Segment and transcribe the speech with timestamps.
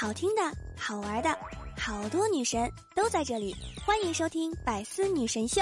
[0.00, 0.40] 好听的、
[0.78, 1.28] 好玩的，
[1.78, 5.60] 好多女神都在这里，欢迎收听《百思女神秀》。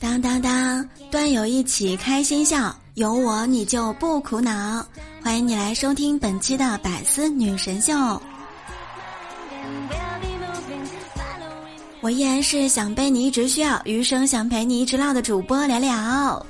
[0.00, 4.82] 当当当，段友一起开心笑，有我你就不苦恼。
[5.28, 7.92] 欢迎你来收听本期的百思女神秀。
[12.00, 16.46] 我依然是想被你一直需要，余生想陪你一直唠的主播聊聊。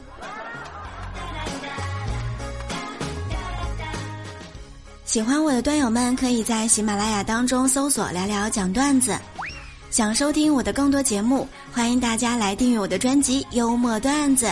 [5.04, 9.18] 喜欢我的段友们，可以在喜马拉雅当中搜索“聊聊讲段子”。
[9.90, 14.46] 想收听我的更多节目，欢迎大家来订阅我的专辑《幽默段子》。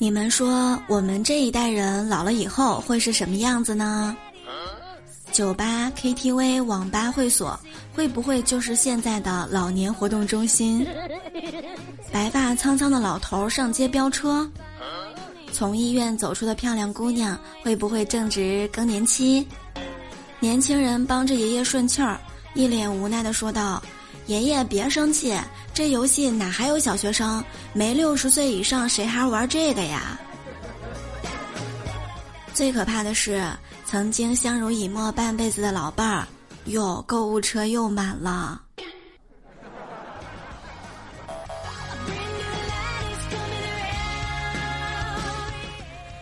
[0.00, 4.16] 你们说，我们这一代人老了以后会是什么样子呢？
[5.32, 7.58] 酒吧、KTV、网吧、会所，
[7.92, 10.86] 会不会就是现在的老年活动中心？
[12.12, 14.48] 白发苍苍的老头上街飙车？
[15.52, 19.44] 从医院走出的漂亮姑娘，会不会正值更年期？
[20.38, 22.20] 年轻人帮着爷爷顺气儿，
[22.54, 23.82] 一脸无奈的说道
[24.28, 25.34] ：“爷爷别生气，
[25.72, 27.42] 这游戏哪还有小学生？
[27.72, 30.20] 没六十岁以上谁还玩这个呀？”
[32.52, 33.42] 最可怕的是，
[33.86, 36.28] 曾经相濡以沫半辈子的老伴儿，
[36.66, 38.60] 哟，购物车又满了。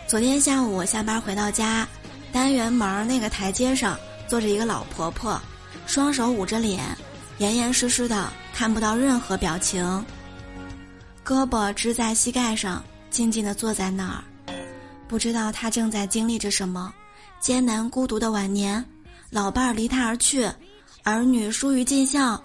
[0.06, 1.88] 昨天下午我下班回到家，
[2.32, 3.98] 单元门那个台阶上
[4.28, 5.40] 坐着一个老婆婆，
[5.86, 6.84] 双手捂着脸，
[7.38, 10.04] 严严实实的，看不到任何表情。
[11.24, 14.24] 胳膊支在膝盖上，静静的坐在那儿，
[15.06, 16.92] 不知道他正在经历着什么
[17.40, 18.84] 艰难孤独的晚年。
[19.28, 20.48] 老伴儿离他而去，
[21.02, 22.40] 儿女疏于尽孝，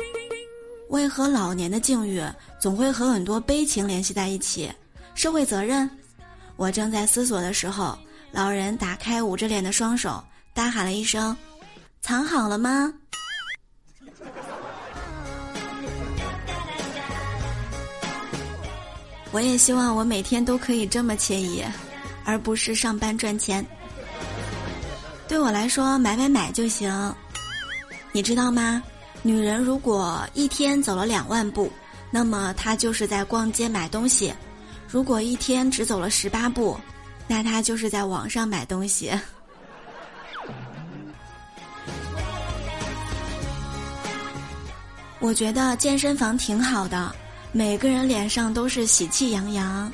[0.90, 2.22] 为何老年的境遇
[2.60, 4.70] 总会和很多悲情联系在一起？
[5.14, 5.90] 社会责任。
[6.58, 7.98] 我正在思索的时候，
[8.32, 10.22] 老人打开捂着脸的双手，
[10.54, 11.38] 大喊了一声
[12.02, 12.92] ：“藏好了吗？”
[19.32, 21.64] 我也希望我每天都可以这么惬意，
[22.26, 23.66] 而不是上班赚钱。
[25.28, 27.16] 对我来说，买买买就行。
[28.12, 28.84] 你知道吗？
[29.22, 31.72] 女人如果一天走了两万步，
[32.10, 34.34] 那么她就是在逛街买东西。
[34.90, 36.78] 如果一天只走了十八步，
[37.28, 39.10] 那他就是在网上买东西。
[45.20, 47.16] 我觉得健身房挺好的，
[47.54, 49.92] 每个人脸上都是喜气洋洋，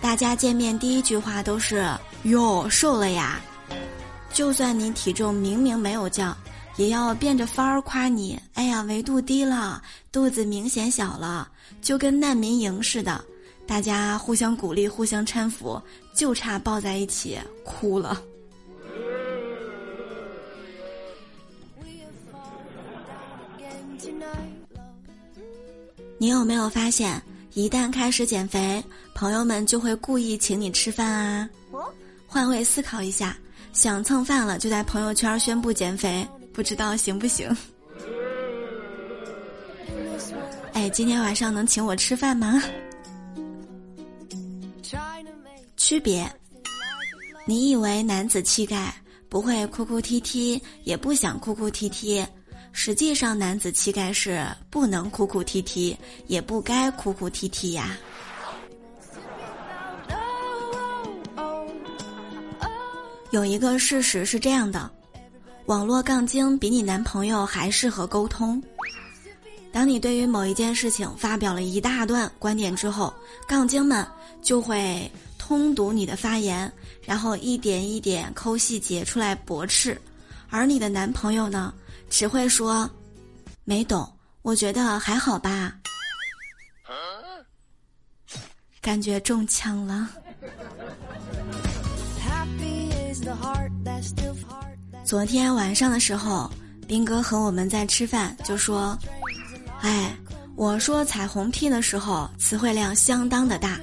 [0.00, 1.84] 大家见面第一句话都是
[2.22, 3.40] “哟，瘦了呀”。
[4.32, 6.36] 就算你体重明明没有降，
[6.76, 11.48] 也要变着法儿夸你：“哎呀，维度低了，肚子明显小了，
[11.82, 13.24] 就跟难民营似的。”
[13.66, 15.82] 大家互相鼓励，互相搀扶，
[16.14, 18.22] 就差抱在一起哭了。
[26.24, 28.82] 你有没有发现，一旦开始减肥，
[29.14, 31.46] 朋友们就会故意请你吃饭啊？
[32.26, 33.36] 换位思考一下，
[33.74, 37.54] 想蹭饭了就在朋友圈宣布减肥，不知道行不行？
[40.72, 42.62] 哎，今天晚上能请我吃饭吗？
[45.76, 46.26] 区别，
[47.44, 48.94] 你以为男子气概
[49.28, 52.26] 不会哭哭啼啼，也不想哭哭啼啼，
[52.74, 55.96] 实际上男子气概是不能哭哭啼啼，
[56.26, 57.96] 也不该哭哭啼啼呀。
[63.30, 64.90] 有一个事实是这样的，
[65.66, 68.62] 网络杠精比你男朋友还适合沟通。
[69.72, 73.14] 当你对于某一件事情发表了一大段观点之后，
[73.48, 74.06] 杠精们
[74.42, 75.10] 就会。
[75.36, 76.72] 通读你的发言，
[77.02, 80.00] 然后一点一点抠细节出来驳斥，
[80.48, 81.74] 而你的男朋友呢，
[82.08, 82.88] 只会说
[83.64, 84.10] 没懂，
[84.42, 85.74] 我觉得还好吧，
[88.80, 90.08] 感觉中枪了。
[95.04, 96.50] 昨天晚上的时候，
[96.86, 98.98] 斌哥和我们在吃饭，就说
[99.80, 100.16] ：“哎，
[100.56, 103.78] 我说彩虹屁的时候，词汇量相当的大。”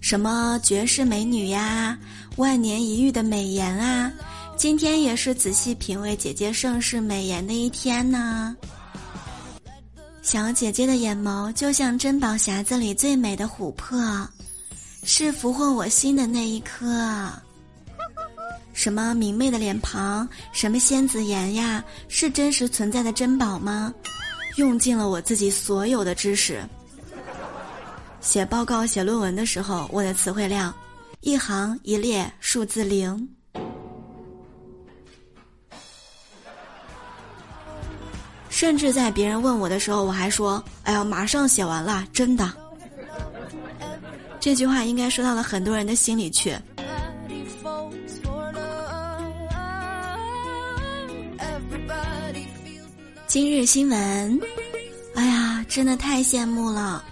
[0.00, 1.98] 什么绝世美女呀，
[2.36, 4.12] 万年一遇的美颜啊，
[4.56, 8.56] 今天也是仔细品味姐姐盛世美颜的一天呢。
[10.22, 14.26] 小姐姐的眼眸就像珍宝匣子里最美的琥珀，
[15.02, 17.30] 是俘获我心的那一颗。
[18.72, 23.92] 什么明媚的脸庞，什么仙子颜呀，是真实存在的珍宝吗？
[24.56, 26.62] 用尽了我自己所有的知识。
[28.20, 30.74] 写报告、写论文的时候，我的词汇量，
[31.20, 33.28] 一行一列数字零。
[38.64, 42.50] 甚至在别人问我的时候，我还说：“哎呀，马上写完了，真的。”
[44.40, 46.56] 这句话应该说到了很多人的心里去。
[53.26, 54.40] 今日新闻，
[55.14, 57.04] 哎呀，真的太羡慕了！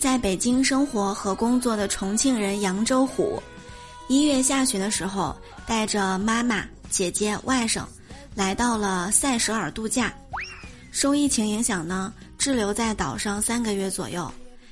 [0.00, 3.40] 在北京生活和工作的重庆人杨州虎，
[4.08, 7.84] 一月下旬的时候，带着妈妈、姐姐、外甥，
[8.34, 10.12] 来到了塞舌尔度假。
[10.92, 14.30] 受疫情影响呢，滞留在岛上三个月左右。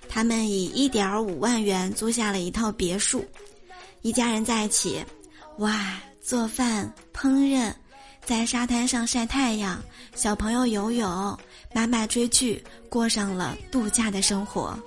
[0.09, 3.25] 他们以一点五万元租下了一套别墅，
[4.03, 5.05] 一家人在一起，
[5.59, 7.73] 哇，做饭、烹饪。
[8.23, 9.83] 在沙滩上晒太阳，
[10.15, 11.39] 小朋友游泳，
[11.75, 14.79] 妈妈追剧，过上了度假的生活。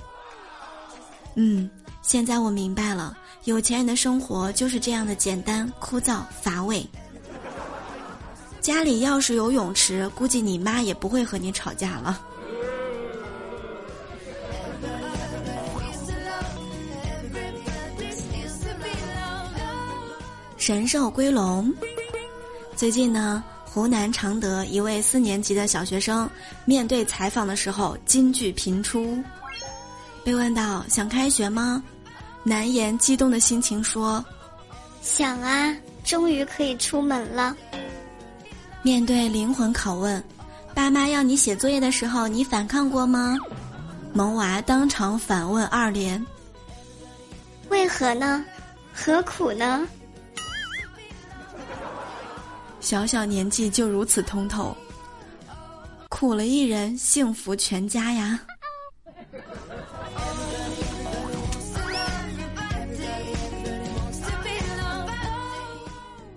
[1.35, 1.69] 嗯，
[2.03, 6.87] 现在我明白了，有钱人的生活就是这样的简单、枯燥、乏味。
[8.63, 12.21] 家里要是有泳池，估计你妈也不会和你吵架了。
[20.55, 21.71] 神兽归笼。
[22.73, 26.27] 最近呢，湖南常德一位四年级的小学生
[26.63, 29.21] 面对采访的时候，金句频出。
[30.23, 31.83] 被问到想开学吗？
[32.43, 34.23] 难言激动的心情说
[35.03, 35.75] ：“想啊，
[36.05, 37.53] 终于可以出门了。”
[38.83, 40.21] 面对灵魂拷问，
[40.73, 43.37] 爸妈要你写作业的时候，你反抗过吗？
[44.11, 46.23] 萌娃当场反问二连
[47.69, 48.43] ：“为何呢？
[48.93, 49.87] 何苦呢？”
[52.81, 54.75] 小小年纪就如此通透，
[56.09, 58.37] 苦了一人，幸福全家呀！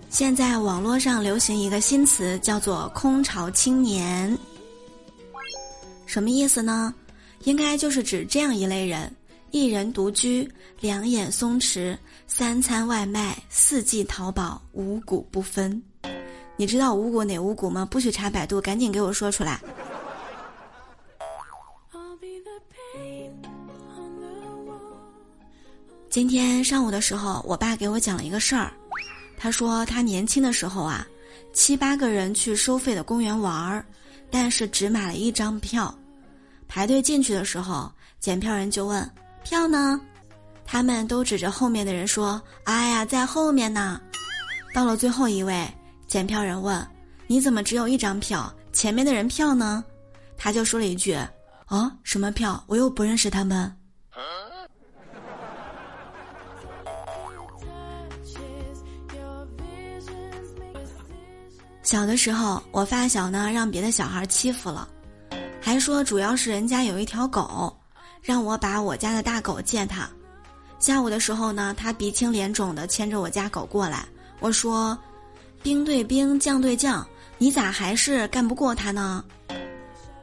[0.09, 4.35] 现在网络上流行一个新词，叫做“空巢青年”，
[6.07, 6.93] 什么意思呢？
[7.43, 9.13] 应该就是指这样一类人：
[9.51, 10.49] 一人独居，
[10.79, 11.95] 两眼松弛，
[12.25, 15.81] 三餐外卖，四季淘宝，五谷不分。
[16.55, 17.85] 你知道五谷哪五谷吗？
[17.85, 19.61] 不许查百度，赶紧给我说出来。
[26.09, 28.71] 今天上午的时候，我爸给我讲了一个事儿。
[29.37, 31.07] 他说他年轻的时候啊，
[31.53, 33.85] 七八个人去收费的公园玩儿，
[34.31, 35.93] 但是只买了一张票。
[36.67, 37.89] 排队进去的时候，
[38.19, 39.09] 检票人就问
[39.45, 40.01] ：“票呢？”
[40.65, 44.01] 他们都指着后面的人说：“哎呀，在后面呢。”
[44.73, 45.65] 到了最后一位。
[46.07, 46.85] 检票人问
[47.27, 48.51] ：“你怎么只有一张票？
[48.73, 49.83] 前面的人票呢？”
[50.35, 51.13] 他就说了一句
[51.67, 52.61] ：“啊，什么票？
[52.67, 53.71] 我又不认识他们。”
[61.87, 64.85] 小的时候，我发小呢让别的小孩欺负了，
[65.61, 67.73] 还说主要是人家有一条狗，
[68.21, 70.05] 让我把我家的大狗借他。
[70.79, 74.05] 下午的时候呢，他鼻青脸肿的牵着我家狗过来，
[74.41, 74.97] 我说。
[75.63, 79.23] 兵对兵，将对将，你咋还是干不过他呢？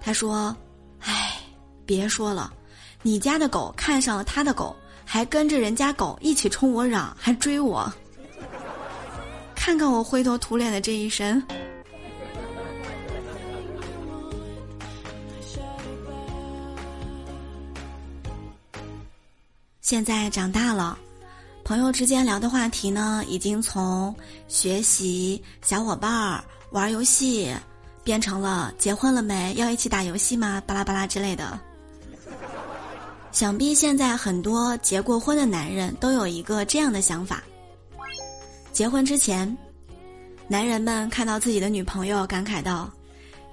[0.02, 0.54] 他说
[1.00, 1.40] ：“哎，
[1.86, 2.52] 别说了，
[3.00, 7.90] 你家的狗看上了他的狗，还跟着人家狗一起冲我嚷，还追我。
[9.64, 11.42] 看看我灰头土脸的这一身。
[19.80, 20.98] 现在长大了。”
[21.64, 24.14] 朋友之间聊的话题呢，已经从
[24.48, 27.50] 学习、小伙伴儿、玩游戏，
[28.02, 29.54] 变成了结婚了没？
[29.56, 30.62] 要一起打游戏吗？
[30.66, 31.58] 巴拉巴拉之类的。
[33.32, 37.42] 想必现在很多结过婚的男人都有一个这样的想法：
[38.74, 39.56] 结婚之前，
[40.48, 42.90] 男人们看到自己的女朋友，感慨道。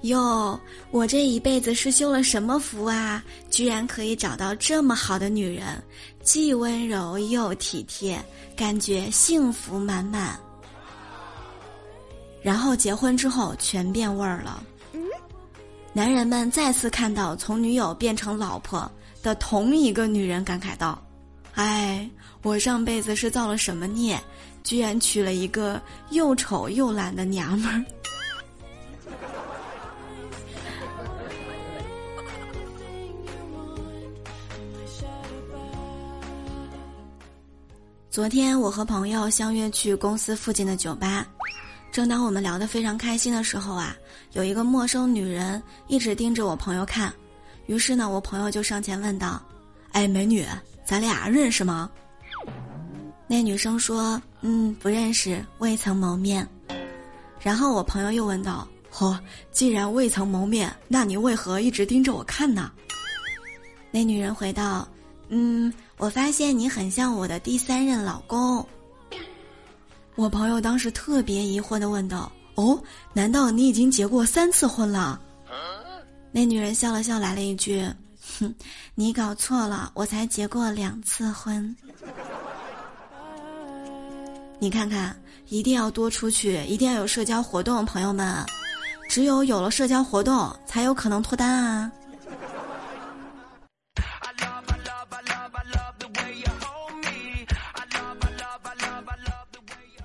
[0.02, 0.58] 哟，
[0.90, 3.22] 我这一辈子是修了什么福啊？
[3.48, 5.80] 居然可以找到这么好的女人，
[6.24, 8.20] 既温柔又体贴，
[8.56, 10.36] 感觉幸福满满。
[12.42, 14.60] 然后结婚之后全变味儿了。
[15.92, 18.90] 男人们再次看到从女友变成老婆
[19.22, 21.00] 的同一个女人，感慨道
[21.54, 22.08] ：“哎，
[22.42, 24.18] 我上辈子是造了什么孽，
[24.64, 25.80] 居然娶了一个
[26.10, 27.84] 又丑又懒的娘们儿。”
[38.10, 41.26] 昨天我和朋友相约去公司附近的酒吧，
[41.90, 43.96] 正当我们聊得非常开心的时候啊，
[44.32, 47.10] 有一个陌生女人一直盯着我朋友看，
[47.66, 49.42] 于是呢，我朋友就上前问道
[49.92, 50.46] ：“哎，美女，
[50.84, 51.90] 咱俩认识吗？”
[53.26, 56.46] 那女生说：“嗯，不认识，未曾谋面。”
[57.40, 59.18] 然后我朋友又问道：“嚯，
[59.50, 62.70] 既然未曾谋面，那你为何一直盯着我看呢？”
[63.90, 64.86] 那女人回道
[65.28, 68.66] ：“嗯。”我发现你很像我的第三任老公。
[70.16, 75.20] 我朋友当时特别疑惑的问道：“哦，难道你已经结过三次婚了？”
[76.32, 77.88] 那女人笑了笑，来了一句
[78.94, 81.76] ：“你搞错了，我才结过两次婚。”
[84.58, 85.16] 你看看，
[85.48, 88.44] 一定要多出去，一定要有社交活动，朋友们，
[89.08, 91.90] 只有有了社交活动，才有可能脱单啊。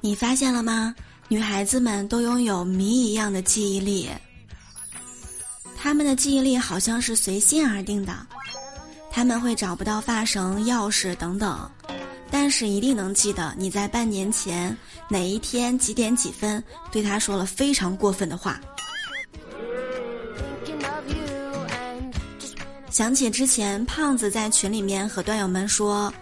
[0.01, 0.95] 你发现了吗？
[1.27, 4.09] 女孩子们都拥有谜一样的记忆力，
[5.87, 8.13] 他们的记忆力好像是随心而定的，
[9.09, 11.57] 他们会找不到发绳、钥匙等等，
[12.29, 14.77] 但是一定能记得你在半年前
[15.07, 18.59] 哪一天几点几分对他说了非常过分的话。
[22.89, 26.13] 想起之前胖子在群里面和段友们说，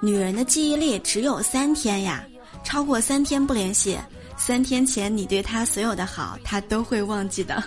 [0.00, 2.24] 女人的记忆力只有三天呀。
[2.64, 3.98] 超过三天不联系，
[4.38, 7.62] 三天前你对他所有的好，她都会忘记的。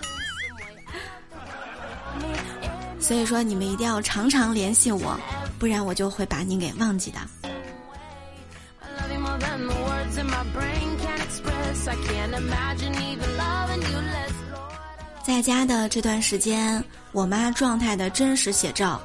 [3.03, 5.19] 所以说，你们一定要常常联系我，
[5.60, 7.19] 不然我就会把你给忘记的。
[15.22, 16.81] 在家的这段时间，
[17.12, 19.01] 我妈状态的真实写照，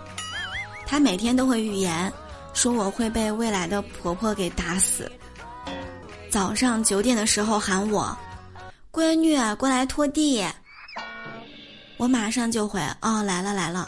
[0.86, 2.12] 她每天都会预言，
[2.54, 5.10] 说我会被未来的婆婆给打死。
[6.30, 8.16] 早上九点的时候喊我，
[8.92, 10.44] 闺女过来拖地，
[11.98, 13.86] 我马上就回哦来了来了。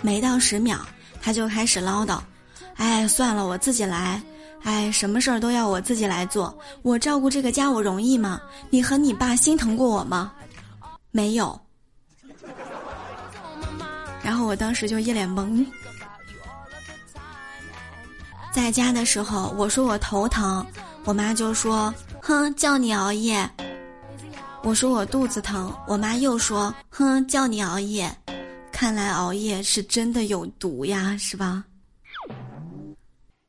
[0.00, 0.78] 没到十秒，
[1.20, 2.18] 他就开始唠叨，
[2.76, 4.22] 哎算了我自己来，
[4.62, 8.40] 哎什么事儿都要我自己来做，我照顾这个家我容易吗？
[8.70, 10.32] 你和你爸心疼过我吗？
[11.10, 11.60] 没有。
[14.22, 15.66] 然后我当时就一脸懵。
[18.52, 20.64] 在家的时候，我说我头疼，
[21.04, 23.48] 我妈就说：“哼，叫你熬夜。”
[24.64, 28.10] 我说我肚子疼，我妈又说：“哼，叫你熬夜。”
[28.70, 31.64] 看来熬夜是真的有毒呀，是吧？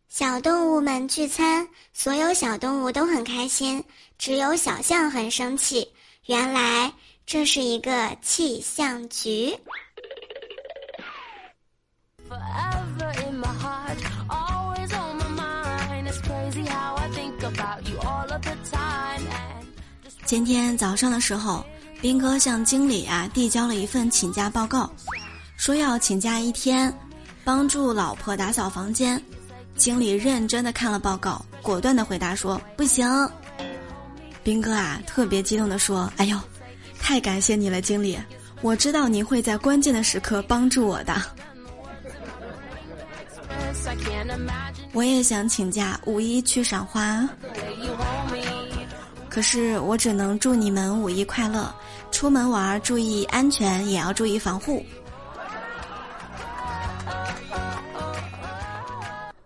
[0.10, 3.84] 小动物们聚餐，所有小动物都很开心，
[4.17, 5.88] 只有小象很生气。
[6.25, 6.91] 原来
[7.25, 9.55] 这是一个气象局。
[20.25, 21.65] 今天早上的时候，
[22.01, 24.92] 斌哥向经理啊递交了一份请假报告，
[25.58, 26.92] 说要请假一天，
[27.44, 29.22] 帮助老婆打扫房间。
[29.75, 33.08] 经理认真的看了报告，果断的回答说：“不行。”
[34.44, 36.39] 斌哥啊特别激动的说：“哎呦，
[37.00, 38.18] 太感谢你了，经理！
[38.62, 41.22] 我知道你会在关键的时刻帮助我的。”
[44.94, 47.27] 我也想请假五一去赏花。
[49.33, 51.73] 可是我只能祝你们五一快乐，
[52.11, 54.85] 出门玩注意安全，也要注意防护。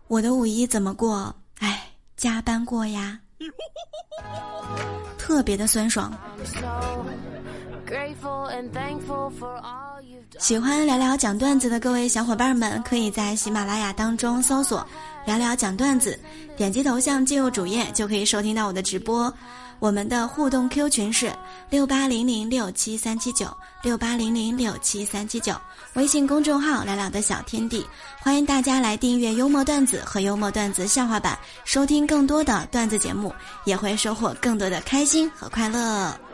[0.09, 1.33] 我的五一怎么过？
[1.59, 3.17] 哎，加班过呀，
[5.17, 6.11] 特别的酸爽。
[10.39, 14.85] 喜欢聊聊讲段子的各位小伙伴们，可以在喜马拉雅当中搜索
[15.25, 16.19] “聊聊讲段子”，
[16.57, 19.33] 点击头像进入主页就可以收听到我的直播。
[19.79, 21.31] 我们的互动 Q 群是
[21.69, 23.47] 六八零零六七三七九
[23.83, 25.55] 六八零零六七三七九，
[25.93, 27.85] 微信公众号“聊聊的小天地”，
[28.19, 33.33] 欢迎大家来订阅幽默段子和幽默段子笑话版，收听更多的段子节目，
[33.65, 36.26] 也会收获更多的开心和快乐。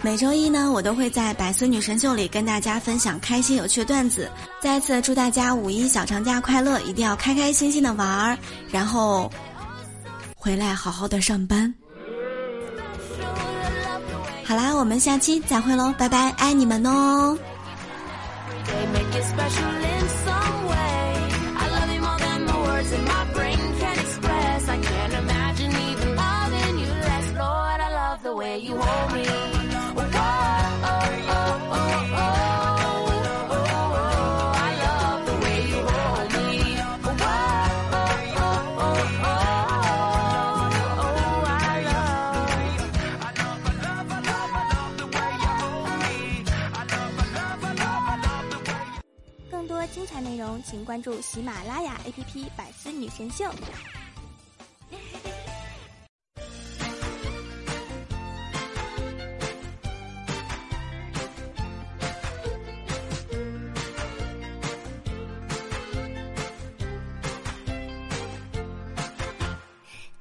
[0.00, 4.30] 每周一呢，我都会在百思女神秀里跟大家分享开心有趣的段子。
[4.60, 8.38] 再次祝大家五一小长假快乐，一定要开开心心的玩儿，
[8.70, 9.30] 然后。
[10.40, 11.74] 回来好好的上班。
[14.44, 17.36] 好啦，我们下期再会喽，拜拜，爱你们哦。
[50.18, 53.44] 精彩内容，请关注喜马拉雅 APP《百思女神秀》。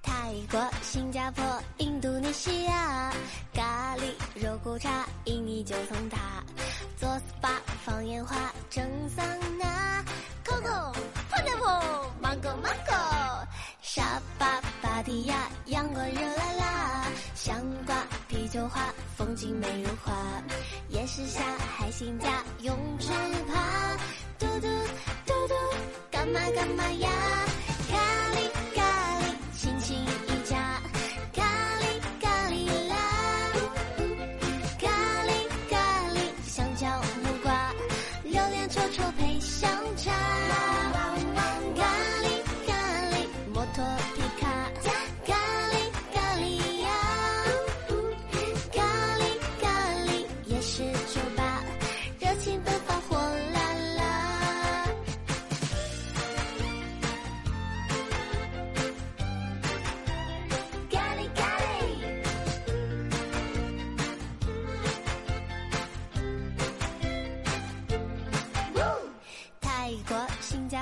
[0.04, 1.44] 泰国、新加坡、
[1.80, 3.12] 印度尼西亚，
[3.52, 6.44] 咖喱、肉骨茶、印尼九层塔，
[6.98, 7.50] 做 SPA、
[7.84, 9.26] 放烟花、蒸桑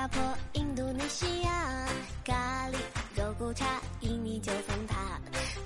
[0.08, 0.22] 破、
[0.52, 1.50] 印度尼西亚、
[2.24, 2.76] 咖喱、
[3.16, 3.64] 肉骨茶、
[4.00, 5.20] 印尼九层塔、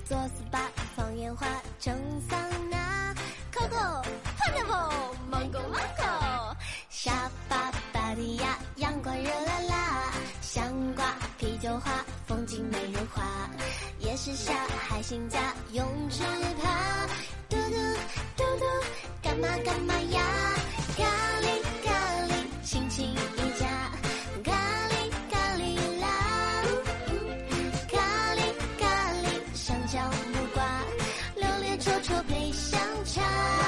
[0.04, 0.60] 做 SPA、
[0.96, 1.46] 放烟花、
[1.78, 1.94] 蒸
[2.28, 3.14] 桑拿、
[3.52, 4.02] Coco、
[4.38, 6.56] Pineapple、Mango、Mango、
[6.88, 13.22] 沙巴、巴提亚、阳光热辣辣、香瓜、啤酒花、风景美如画、
[13.98, 16.22] 夜市下、海星家、泳池
[16.62, 17.06] 趴、
[17.48, 17.76] 嘟嘟
[18.36, 18.64] 嘟嘟，
[19.22, 19.94] 干嘛干嘛？
[31.80, 33.59] 臭臭配香肠。